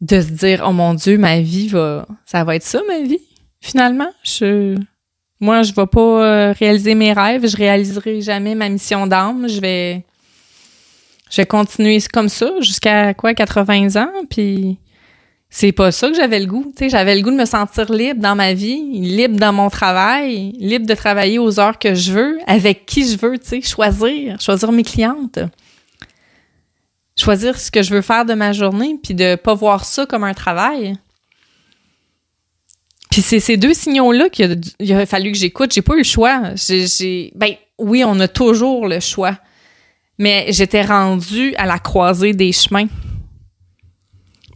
de 0.00 0.20
se 0.20 0.28
dire 0.28 0.62
oh 0.64 0.70
mon 0.70 0.94
dieu, 0.94 1.18
ma 1.18 1.40
vie 1.40 1.66
va 1.66 2.06
ça 2.24 2.44
va 2.44 2.54
être 2.54 2.62
ça 2.62 2.82
ma 2.86 3.00
vie 3.00 3.18
finalement. 3.60 4.12
Je 4.22 4.78
moi 5.40 5.62
je 5.62 5.72
vais 5.72 5.88
pas 5.88 6.00
euh, 6.00 6.52
réaliser 6.52 6.94
mes 6.94 7.12
rêves, 7.12 7.48
je 7.48 7.56
réaliserai 7.56 8.20
jamais 8.20 8.54
ma 8.54 8.68
mission 8.68 9.08
d'âme, 9.08 9.48
je 9.48 9.60
vais 9.60 10.04
Je 11.32 11.38
vais 11.38 11.46
continuer 11.46 11.98
comme 12.12 12.28
ça 12.28 12.60
jusqu'à 12.60 13.12
quoi, 13.14 13.34
80 13.34 14.00
ans, 14.00 14.12
puis 14.30 14.78
c'est 15.52 15.72
pas 15.72 15.90
ça 15.90 16.08
que 16.08 16.14
j'avais 16.14 16.38
le 16.38 16.46
goût. 16.46 16.72
Tu 16.76 16.84
sais, 16.84 16.88
j'avais 16.88 17.16
le 17.16 17.22
goût 17.22 17.32
de 17.32 17.36
me 17.36 17.44
sentir 17.44 17.92
libre 17.92 18.20
dans 18.20 18.36
ma 18.36 18.54
vie, 18.54 19.00
libre 19.00 19.36
dans 19.36 19.52
mon 19.52 19.68
travail, 19.68 20.52
libre 20.58 20.86
de 20.86 20.94
travailler 20.94 21.40
aux 21.40 21.58
heures 21.58 21.78
que 21.78 21.92
je 21.92 22.12
veux, 22.12 22.38
avec 22.46 22.86
qui 22.86 23.04
je 23.04 23.18
veux, 23.18 23.36
tu 23.36 23.48
sais, 23.48 23.60
choisir, 23.60 24.40
choisir 24.40 24.70
mes 24.70 24.84
clientes. 24.84 25.40
Choisir 27.16 27.58
ce 27.58 27.72
que 27.72 27.82
je 27.82 27.92
veux 27.92 28.00
faire 28.00 28.24
de 28.24 28.34
ma 28.34 28.52
journée, 28.52 28.96
puis 29.02 29.12
de 29.12 29.34
pas 29.34 29.54
voir 29.54 29.84
ça 29.84 30.06
comme 30.06 30.22
un 30.22 30.34
travail. 30.34 30.94
Puis 33.10 33.20
c'est 33.20 33.40
ces 33.40 33.56
deux 33.56 33.74
signaux-là 33.74 34.30
qu'il 34.30 34.92
a, 34.92 35.06
fallu 35.06 35.32
que 35.32 35.38
j'écoute. 35.38 35.74
J'ai 35.74 35.82
pas 35.82 35.94
eu 35.94 35.98
le 35.98 36.04
choix. 36.04 36.54
J'ai, 36.54 37.32
ben 37.34 37.54
oui, 37.76 38.04
on 38.06 38.20
a 38.20 38.28
toujours 38.28 38.86
le 38.86 39.00
choix. 39.00 39.36
Mais 40.16 40.46
j'étais 40.50 40.82
rendue 40.82 41.54
à 41.56 41.66
la 41.66 41.80
croisée 41.80 42.34
des 42.34 42.52
chemins. 42.52 42.86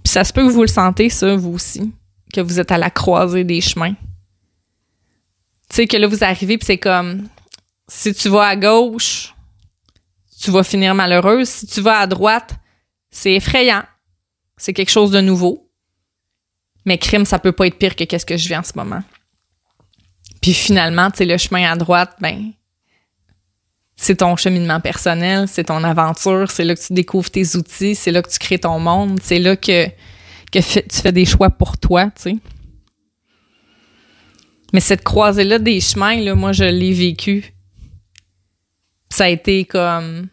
Puis 0.04 0.12
ça 0.12 0.22
se 0.22 0.32
peut 0.32 0.46
que 0.46 0.52
vous 0.52 0.62
le 0.62 0.68
sentez, 0.68 1.08
ça, 1.08 1.34
vous 1.34 1.54
aussi, 1.54 1.92
que 2.32 2.40
vous 2.40 2.60
êtes 2.60 2.70
à 2.70 2.78
la 2.78 2.90
croisée 2.90 3.42
des 3.42 3.60
chemins. 3.60 3.94
Tu 5.70 5.76
sais, 5.76 5.86
que 5.86 5.96
là, 5.96 6.06
vous 6.06 6.22
arrivez, 6.22 6.58
puis 6.58 6.66
c'est 6.66 6.78
comme, 6.78 7.26
si 7.88 8.14
tu 8.14 8.28
vas 8.28 8.46
à 8.46 8.56
gauche, 8.56 9.34
tu 10.40 10.50
vas 10.50 10.62
finir 10.62 10.94
malheureuse. 10.94 11.48
Si 11.48 11.66
tu 11.66 11.80
vas 11.80 11.98
à 11.98 12.06
droite, 12.06 12.54
c'est 13.10 13.32
effrayant. 13.32 13.82
C'est 14.56 14.74
quelque 14.74 14.90
chose 14.90 15.10
de 15.10 15.20
nouveau. 15.20 15.70
Mais 16.84 16.98
crime, 16.98 17.24
ça 17.24 17.38
peut 17.38 17.52
pas 17.52 17.66
être 17.66 17.78
pire 17.78 17.96
que 17.96 18.04
qu'est-ce 18.04 18.26
que 18.26 18.36
je 18.36 18.48
vis 18.48 18.56
en 18.56 18.62
ce 18.62 18.72
moment. 18.76 19.02
Puis 20.42 20.52
finalement, 20.52 21.10
tu 21.10 21.18
sais, 21.18 21.24
le 21.24 21.38
chemin 21.38 21.70
à 21.70 21.76
droite, 21.76 22.14
ben, 22.20 22.52
c'est 23.96 24.16
ton 24.16 24.36
cheminement 24.36 24.80
personnel, 24.80 25.46
c'est 25.48 25.64
ton 25.64 25.84
aventure, 25.84 26.50
c'est 26.50 26.64
là 26.64 26.74
que 26.74 26.80
tu 26.80 26.92
découvres 26.92 27.30
tes 27.30 27.56
outils, 27.56 27.94
c'est 27.94 28.10
là 28.10 28.22
que 28.22 28.30
tu 28.30 28.38
crées 28.38 28.58
ton 28.58 28.78
monde, 28.78 29.20
c'est 29.22 29.38
là 29.38 29.56
que, 29.56 29.86
que 30.50 30.80
tu 30.80 31.00
fais 31.00 31.12
des 31.12 31.24
choix 31.24 31.50
pour 31.50 31.78
toi, 31.78 32.06
tu 32.06 32.22
sais. 32.22 32.36
Mais 34.72 34.80
cette 34.80 35.04
croisée-là 35.04 35.60
des 35.60 35.80
chemins, 35.80 36.20
là, 36.20 36.34
moi, 36.34 36.50
je 36.50 36.64
l'ai 36.64 36.92
vécu. 36.92 37.54
Ça 39.08 39.24
a 39.24 39.28
été 39.28 39.64
comme... 39.64 40.26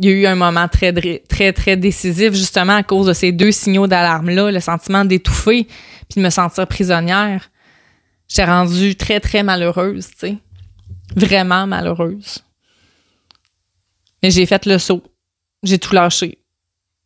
Il 0.00 0.06
y 0.06 0.08
a 0.08 0.12
eu 0.12 0.26
un 0.26 0.34
moment 0.34 0.66
très, 0.66 0.92
très, 0.92 1.52
très 1.52 1.76
décisif, 1.76 2.32
justement, 2.32 2.74
à 2.74 2.82
cause 2.82 3.06
de 3.06 3.12
ces 3.12 3.30
deux 3.30 3.52
signaux 3.52 3.86
d'alarme-là, 3.86 4.50
le 4.50 4.58
sentiment 4.58 5.04
d'étouffer, 5.04 5.64
puis 5.64 6.16
de 6.16 6.22
me 6.22 6.30
sentir 6.30 6.66
prisonnière. 6.66 7.50
J'étais 8.28 8.44
rendue 8.44 8.96
très, 8.96 9.20
très 9.20 9.44
malheureuse, 9.44 10.08
tu 10.08 10.18
sais. 10.18 10.36
Vraiment 11.14 11.68
malheureuse. 11.68 12.44
Mais 14.22 14.30
j'ai 14.30 14.46
fait 14.46 14.66
le 14.66 14.78
saut. 14.78 15.02
J'ai 15.62 15.78
tout 15.78 15.94
lâché. 15.94 16.38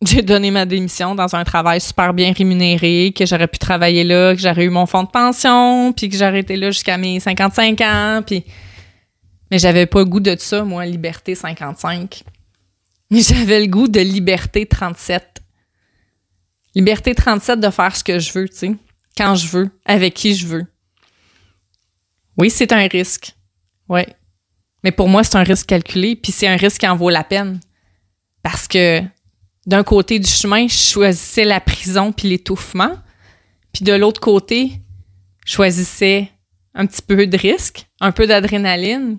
J'ai 0.04 0.22
donné 0.22 0.50
ma 0.50 0.66
démission 0.66 1.14
dans 1.14 1.34
un 1.36 1.44
travail 1.44 1.80
super 1.80 2.12
bien 2.12 2.32
rémunéré, 2.32 3.12
que 3.16 3.24
j'aurais 3.24 3.46
pu 3.46 3.58
travailler 3.58 4.02
là, 4.02 4.34
que 4.34 4.40
j'aurais 4.40 4.64
eu 4.64 4.70
mon 4.70 4.86
fonds 4.86 5.04
de 5.04 5.10
pension, 5.10 5.92
puis 5.92 6.08
que 6.08 6.16
j'aurais 6.16 6.40
été 6.40 6.56
là 6.56 6.70
jusqu'à 6.70 6.96
mes 6.96 7.20
55 7.20 7.80
ans, 7.82 8.22
puis... 8.26 8.44
Mais 9.50 9.58
j'avais 9.58 9.84
pas 9.86 9.98
le 9.98 10.06
goût 10.06 10.18
de 10.18 10.34
ça, 10.38 10.64
moi, 10.64 10.86
liberté 10.86 11.34
55. 11.34 12.24
Mais 13.10 13.20
j'avais 13.20 13.60
le 13.60 13.66
goût 13.66 13.86
de 13.86 14.00
liberté 14.00 14.64
37. 14.64 15.42
Liberté 16.74 17.14
37 17.14 17.60
de 17.60 17.68
faire 17.68 17.94
ce 17.94 18.02
que 18.02 18.18
je 18.18 18.32
veux, 18.32 18.48
tu 18.48 18.56
sais, 18.56 18.74
quand 19.14 19.34
je 19.34 19.46
veux, 19.48 19.70
avec 19.84 20.14
qui 20.14 20.34
je 20.34 20.46
veux. 20.46 20.66
Oui, 22.38 22.48
c'est 22.48 22.72
un 22.72 22.86
risque. 22.86 23.34
Ouais. 23.88 24.08
Mais 24.84 24.92
pour 24.92 25.08
moi, 25.08 25.22
c'est 25.24 25.36
un 25.36 25.42
risque 25.42 25.66
calculé, 25.66 26.16
puis 26.16 26.32
c'est 26.32 26.48
un 26.48 26.56
risque 26.56 26.80
qui 26.80 26.88
en 26.88 26.96
vaut 26.96 27.10
la 27.10 27.24
peine. 27.24 27.60
Parce 28.42 28.66
que 28.66 29.02
d'un 29.66 29.84
côté 29.84 30.18
du 30.18 30.28
chemin, 30.28 30.66
je 30.66 30.74
choisissais 30.74 31.44
la 31.44 31.60
prison 31.60 32.12
puis 32.12 32.28
l'étouffement, 32.28 32.96
puis 33.72 33.84
de 33.84 33.92
l'autre 33.92 34.20
côté, 34.20 34.72
je 35.46 35.52
choisissais 35.54 36.30
un 36.74 36.86
petit 36.86 37.02
peu 37.02 37.26
de 37.26 37.36
risque, 37.36 37.86
un 38.00 38.12
peu 38.12 38.26
d'adrénaline, 38.26 39.18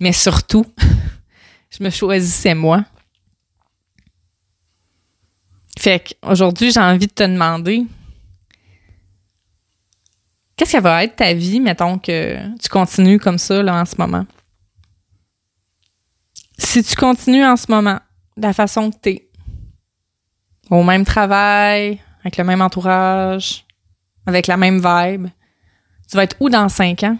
mais 0.00 0.12
surtout, 0.12 0.66
je 1.70 1.82
me 1.82 1.90
choisissais 1.90 2.54
moi. 2.54 2.84
Fait 5.78 6.16
qu'aujourd'hui, 6.22 6.72
j'ai 6.72 6.80
envie 6.80 7.06
de 7.06 7.12
te 7.12 7.22
demander 7.22 7.84
qu'est-ce 10.56 10.76
que 10.76 10.82
va 10.82 11.04
être 11.04 11.16
ta 11.16 11.32
vie, 11.32 11.60
mettons 11.60 11.98
que 11.98 12.36
tu 12.58 12.68
continues 12.68 13.20
comme 13.20 13.38
ça 13.38 13.62
là, 13.62 13.80
en 13.80 13.84
ce 13.84 13.94
moment? 13.96 14.26
Si 16.68 16.82
tu 16.82 16.96
continues 16.96 17.46
en 17.46 17.56
ce 17.56 17.64
moment 17.70 17.98
de 18.36 18.42
la 18.42 18.52
façon 18.52 18.90
que 18.90 18.98
t'es, 18.98 19.30
au 20.68 20.82
même 20.82 21.06
travail, 21.06 21.98
avec 22.20 22.36
le 22.36 22.44
même 22.44 22.60
entourage, 22.60 23.64
avec 24.26 24.46
la 24.46 24.58
même 24.58 24.76
vibe, 24.76 25.28
tu 26.10 26.14
vas 26.14 26.24
être 26.24 26.36
où 26.40 26.50
dans 26.50 26.68
cinq 26.68 27.04
ans? 27.04 27.16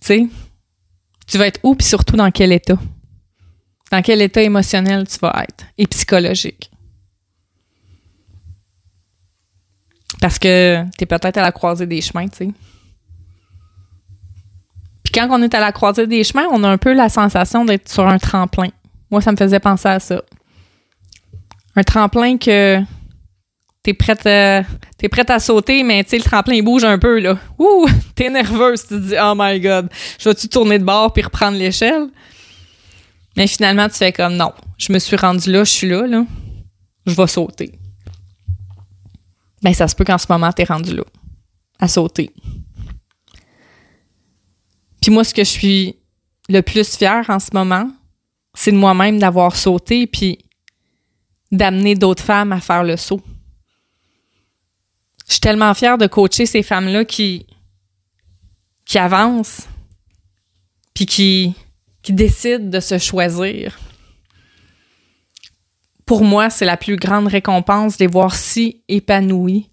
Tu 0.00 0.06
sais? 0.08 0.26
Tu 1.28 1.38
vas 1.38 1.46
être 1.46 1.60
où 1.62 1.76
puis 1.76 1.86
surtout 1.86 2.16
dans 2.16 2.32
quel 2.32 2.50
état? 2.50 2.78
Dans 3.92 4.02
quel 4.02 4.20
état 4.20 4.42
émotionnel 4.42 5.06
tu 5.06 5.18
vas 5.20 5.44
être 5.48 5.66
et 5.78 5.86
psychologique? 5.86 6.68
Parce 10.20 10.40
que 10.40 10.84
tu 10.98 11.04
es 11.04 11.06
peut-être 11.06 11.36
à 11.36 11.42
la 11.42 11.52
croisée 11.52 11.86
des 11.86 12.00
chemins, 12.00 12.26
tu 12.26 12.38
sais 12.38 12.50
quand 15.14 15.28
on 15.30 15.40
est 15.42 15.54
à 15.54 15.60
la 15.60 15.72
croisée 15.72 16.06
des 16.06 16.24
chemins, 16.24 16.46
on 16.50 16.64
a 16.64 16.68
un 16.68 16.78
peu 16.78 16.92
la 16.92 17.08
sensation 17.08 17.64
d'être 17.64 17.88
sur 17.88 18.06
un 18.06 18.18
tremplin. 18.18 18.68
Moi, 19.10 19.20
ça 19.20 19.30
me 19.32 19.36
faisait 19.36 19.60
penser 19.60 19.88
à 19.88 20.00
ça. 20.00 20.22
Un 21.76 21.82
tremplin 21.82 22.36
que 22.36 22.80
t'es 23.82 23.94
prête 23.94 24.26
à, 24.26 24.62
t'es 24.98 25.08
prête 25.08 25.30
à 25.30 25.38
sauter, 25.38 25.82
mais 25.84 26.02
tu 26.04 26.10
sais, 26.10 26.18
le 26.18 26.24
tremplin, 26.24 26.54
il 26.54 26.62
bouge 26.62 26.84
un 26.84 26.98
peu, 26.98 27.20
là. 27.20 27.38
Ouh! 27.58 27.86
T'es 28.14 28.30
nerveuse, 28.30 28.82
tu 28.82 28.88
te 28.88 28.94
dis, 28.94 29.14
oh 29.20 29.34
my 29.36 29.60
god, 29.60 29.88
je 30.18 30.28
vais-tu 30.28 30.48
tourner 30.48 30.78
de 30.78 30.84
bord 30.84 31.12
puis 31.12 31.22
reprendre 31.22 31.58
l'échelle? 31.58 32.08
Mais 33.36 33.46
finalement, 33.46 33.88
tu 33.88 33.96
fais 33.96 34.12
comme, 34.12 34.36
non, 34.36 34.52
je 34.78 34.92
me 34.92 34.98
suis 34.98 35.16
rendue 35.16 35.50
là, 35.50 35.64
je 35.64 35.70
suis 35.70 35.88
là, 35.88 36.06
là. 36.06 36.24
Je 37.06 37.14
vais 37.14 37.26
sauter. 37.26 37.72
Ben, 39.62 39.74
ça 39.74 39.88
se 39.88 39.94
peut 39.94 40.04
qu'en 40.04 40.18
ce 40.18 40.26
moment, 40.28 40.52
t'es 40.52 40.64
rendu 40.64 40.94
là. 40.94 41.04
À 41.78 41.88
sauter. 41.88 42.32
Puis 45.04 45.12
moi, 45.12 45.22
ce 45.22 45.34
que 45.34 45.44
je 45.44 45.50
suis 45.50 45.96
le 46.48 46.62
plus 46.62 46.96
fière 46.96 47.28
en 47.28 47.38
ce 47.38 47.50
moment, 47.52 47.90
c'est 48.54 48.72
de 48.72 48.78
moi-même 48.78 49.18
d'avoir 49.18 49.54
sauté 49.54 50.06
puis 50.06 50.38
d'amener 51.52 51.94
d'autres 51.94 52.22
femmes 52.22 52.52
à 52.52 52.60
faire 52.62 52.84
le 52.84 52.96
saut. 52.96 53.20
Je 55.26 55.32
suis 55.32 55.40
tellement 55.40 55.74
fière 55.74 55.98
de 55.98 56.06
coacher 56.06 56.46
ces 56.46 56.62
femmes-là 56.62 57.04
qui, 57.04 57.46
qui 58.86 58.96
avancent 58.96 59.68
puis 60.94 61.04
qui, 61.04 61.54
qui 62.00 62.14
décident 62.14 62.70
de 62.70 62.80
se 62.80 62.96
choisir. 62.96 63.78
Pour 66.06 66.24
moi, 66.24 66.48
c'est 66.48 66.64
la 66.64 66.78
plus 66.78 66.96
grande 66.96 67.26
récompense 67.26 67.98
de 67.98 68.04
les 68.04 68.10
voir 68.10 68.34
si 68.34 68.82
épanouies 68.88 69.68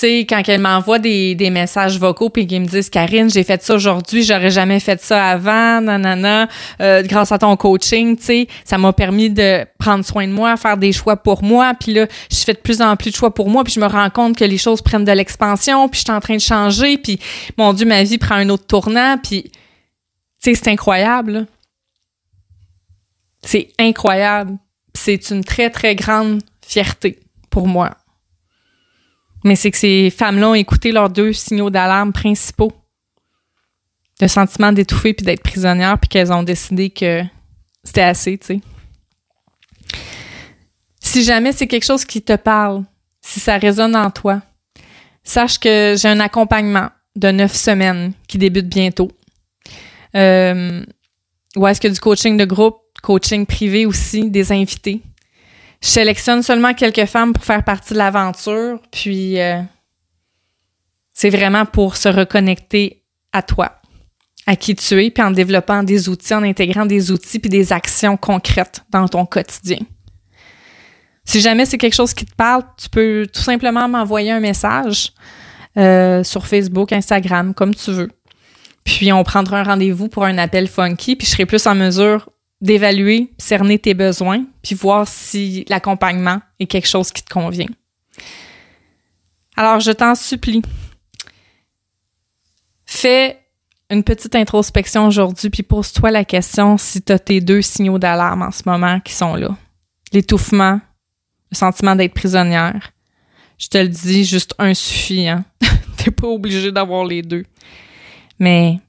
sais, 0.00 0.26
quand 0.28 0.42
elle 0.46 0.60
m'envoie 0.60 0.98
des, 0.98 1.34
des 1.34 1.48
messages 1.48 1.98
vocaux 1.98 2.28
puis 2.28 2.46
qu'ils 2.46 2.60
me 2.60 2.66
disent 2.66 2.90
Karine, 2.90 3.30
j'ai 3.30 3.44
fait 3.44 3.62
ça 3.62 3.74
aujourd'hui, 3.74 4.22
j'aurais 4.22 4.50
jamais 4.50 4.78
fait 4.78 5.00
ça 5.00 5.30
avant, 5.30 5.80
nanana, 5.80 6.48
euh, 6.82 7.02
grâce 7.02 7.32
à 7.32 7.38
ton 7.38 7.56
coaching, 7.56 8.16
tu 8.16 8.24
sais, 8.24 8.48
ça 8.64 8.76
m'a 8.76 8.92
permis 8.92 9.30
de 9.30 9.64
prendre 9.78 10.04
soin 10.04 10.28
de 10.28 10.32
moi, 10.32 10.56
faire 10.58 10.76
des 10.76 10.92
choix 10.92 11.16
pour 11.16 11.42
moi, 11.42 11.72
puis 11.80 11.94
là, 11.94 12.06
je 12.30 12.36
fais 12.36 12.52
de 12.52 12.58
plus 12.58 12.82
en 12.82 12.94
plus 12.96 13.10
de 13.10 13.16
choix 13.16 13.32
pour 13.32 13.48
moi, 13.48 13.64
puis 13.64 13.72
je 13.72 13.80
me 13.80 13.86
rends 13.86 14.10
compte 14.10 14.36
que 14.36 14.44
les 14.44 14.58
choses 14.58 14.82
prennent 14.82 15.04
de 15.04 15.12
l'expansion, 15.12 15.88
puis 15.88 16.00
je 16.00 16.04
suis 16.04 16.12
en 16.12 16.20
train 16.20 16.36
de 16.36 16.40
changer, 16.40 16.98
puis 16.98 17.18
mon 17.56 17.72
Dieu, 17.72 17.86
ma 17.86 18.02
vie 18.02 18.18
prend 18.18 18.34
un 18.34 18.50
autre 18.50 18.66
tournant, 18.66 19.16
puis 19.16 19.44
tu 19.44 19.50
sais, 20.38 20.54
c'est 20.54 20.68
incroyable. 20.68 21.46
C'est 23.42 23.68
incroyable. 23.78 24.58
C'est 24.92 25.30
une 25.30 25.44
très 25.44 25.70
très 25.70 25.94
grande 25.94 26.42
fierté 26.60 27.18
pour 27.48 27.66
moi 27.66 27.96
mais 29.46 29.54
c'est 29.54 29.70
que 29.70 29.78
ces 29.78 30.10
femmes-là 30.10 30.50
ont 30.50 30.54
écouté 30.54 30.90
leurs 30.90 31.08
deux 31.08 31.32
signaux 31.32 31.70
d'alarme 31.70 32.12
principaux. 32.12 32.72
Le 34.20 34.26
sentiment 34.26 34.72
d'étouffer 34.72 35.14
puis 35.14 35.24
d'être 35.24 35.42
prisonnière, 35.42 35.98
puis 36.00 36.08
qu'elles 36.08 36.32
ont 36.32 36.42
décidé 36.42 36.90
que 36.90 37.22
c'était 37.84 38.02
assez, 38.02 38.38
tu 38.38 38.46
sais. 38.46 38.60
Si 40.98 41.22
jamais 41.22 41.52
c'est 41.52 41.68
quelque 41.68 41.84
chose 41.84 42.04
qui 42.04 42.22
te 42.22 42.34
parle, 42.34 42.82
si 43.20 43.38
ça 43.38 43.56
résonne 43.56 43.94
en 43.94 44.10
toi, 44.10 44.42
sache 45.22 45.60
que 45.60 45.94
j'ai 45.96 46.08
un 46.08 46.18
accompagnement 46.18 46.88
de 47.14 47.30
neuf 47.30 47.54
semaines 47.54 48.14
qui 48.26 48.38
débute 48.38 48.68
bientôt. 48.68 49.12
Euh, 50.16 50.84
ou 51.54 51.66
est-ce 51.68 51.80
que 51.80 51.88
du 51.88 52.00
coaching 52.00 52.36
de 52.36 52.44
groupe, 52.44 52.78
coaching 53.00 53.46
privé 53.46 53.86
aussi, 53.86 54.28
des 54.28 54.50
invités? 54.50 55.02
Je 55.82 55.88
sélectionne 55.88 56.42
seulement 56.42 56.74
quelques 56.74 57.06
femmes 57.06 57.32
pour 57.32 57.44
faire 57.44 57.62
partie 57.64 57.92
de 57.92 57.98
l'aventure, 57.98 58.80
puis 58.90 59.40
euh, 59.40 59.60
c'est 61.12 61.30
vraiment 61.30 61.64
pour 61.64 61.96
se 61.96 62.08
reconnecter 62.08 63.02
à 63.32 63.42
toi, 63.42 63.80
à 64.46 64.56
qui 64.56 64.74
tu 64.74 65.04
es, 65.04 65.10
puis 65.10 65.22
en 65.22 65.30
développant 65.30 65.82
des 65.82 66.08
outils, 66.08 66.34
en 66.34 66.42
intégrant 66.42 66.86
des 66.86 67.10
outils 67.10 67.38
puis 67.38 67.50
des 67.50 67.72
actions 67.72 68.16
concrètes 68.16 68.82
dans 68.90 69.06
ton 69.08 69.26
quotidien. 69.26 69.78
Si 71.24 71.40
jamais 71.40 71.66
c'est 71.66 71.78
quelque 71.78 71.94
chose 71.94 72.14
qui 72.14 72.24
te 72.24 72.34
parle, 72.34 72.62
tu 72.78 72.88
peux 72.88 73.26
tout 73.32 73.42
simplement 73.42 73.88
m'envoyer 73.88 74.30
un 74.30 74.40
message 74.40 75.12
euh, 75.76 76.22
sur 76.22 76.46
Facebook, 76.46 76.92
Instagram, 76.92 77.52
comme 77.52 77.74
tu 77.74 77.90
veux. 77.90 78.10
Puis 78.84 79.12
on 79.12 79.24
prendra 79.24 79.60
un 79.60 79.64
rendez-vous 79.64 80.08
pour 80.08 80.24
un 80.24 80.38
appel 80.38 80.68
funky, 80.68 81.16
puis 81.16 81.26
je 81.26 81.32
serai 81.32 81.44
plus 81.44 81.66
en 81.66 81.74
mesure 81.74 82.28
d'évaluer, 82.66 83.32
cerner 83.38 83.78
tes 83.78 83.94
besoins, 83.94 84.44
puis 84.62 84.74
voir 84.74 85.08
si 85.08 85.64
l'accompagnement 85.68 86.40
est 86.60 86.66
quelque 86.66 86.88
chose 86.88 87.12
qui 87.12 87.22
te 87.22 87.32
convient. 87.32 87.68
Alors, 89.56 89.80
je 89.80 89.92
t'en 89.92 90.14
supplie, 90.14 90.62
fais 92.84 93.38
une 93.88 94.02
petite 94.02 94.34
introspection 94.34 95.06
aujourd'hui, 95.06 95.48
puis 95.48 95.62
pose-toi 95.62 96.10
la 96.10 96.24
question 96.24 96.76
si 96.76 97.00
tu 97.00 97.12
as 97.12 97.18
tes 97.18 97.40
deux 97.40 97.62
signaux 97.62 97.98
d'alarme 97.98 98.42
en 98.42 98.50
ce 98.50 98.62
moment 98.66 99.00
qui 99.00 99.12
sont 99.12 99.36
là. 99.36 99.56
L'étouffement, 100.12 100.80
le 101.50 101.56
sentiment 101.56 101.94
d'être 101.94 102.14
prisonnière. 102.14 102.90
Je 103.58 103.68
te 103.68 103.78
le 103.78 103.88
dis, 103.88 104.24
juste 104.24 104.54
un 104.58 104.74
suffit. 104.74 105.28
Hein? 105.28 105.44
T'es 105.96 106.10
pas 106.10 106.26
obligé 106.26 106.72
d'avoir 106.72 107.04
les 107.04 107.22
deux. 107.22 107.44
Mais 108.38 108.80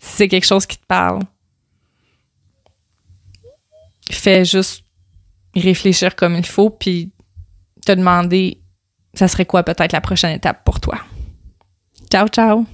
si 0.00 0.16
c'est 0.16 0.28
quelque 0.28 0.46
chose 0.46 0.64
qui 0.64 0.78
te 0.78 0.86
parle, 0.86 1.20
fais 4.14 4.44
juste 4.44 4.84
réfléchir 5.54 6.14
comme 6.14 6.36
il 6.36 6.46
faut, 6.46 6.70
puis 6.70 7.12
te 7.84 7.92
demander, 7.92 8.60
ça 9.14 9.28
serait 9.28 9.46
quoi 9.46 9.62
peut-être 9.62 9.92
la 9.92 10.00
prochaine 10.00 10.34
étape 10.34 10.64
pour 10.64 10.80
toi. 10.80 10.98
Ciao, 12.10 12.28
ciao! 12.28 12.66